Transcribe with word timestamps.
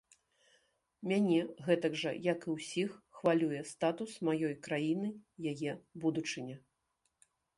Мяне 1.09 1.35
гэтак 1.67 1.93
жа, 2.03 2.13
як 2.27 2.47
і 2.47 2.55
ўсіх, 2.55 2.89
хвалюе 3.19 3.61
статус 3.73 4.11
маёй 4.29 4.55
краіны, 4.69 5.09
яе 5.51 5.71
будучыня. 6.07 6.57